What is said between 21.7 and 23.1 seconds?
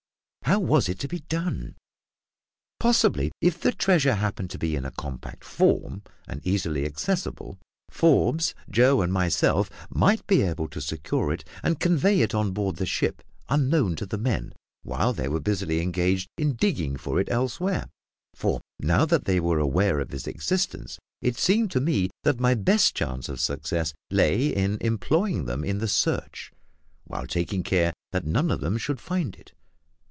to me that my best